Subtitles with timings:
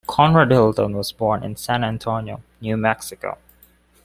[0.07, 3.37] Conrad Hilton was born in San Antonio, New Mexico.